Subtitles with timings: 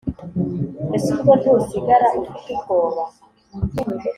[0.95, 3.03] Ese ubwo ntusigara ufite ubwoba